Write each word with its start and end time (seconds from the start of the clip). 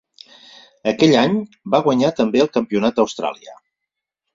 Aquell 0.93 1.13
any 1.25 1.37
va 1.75 1.83
guanyar 1.91 2.13
també 2.23 2.45
el 2.49 2.53
Campionat 2.59 3.01
d'Austràlia. 3.01 3.61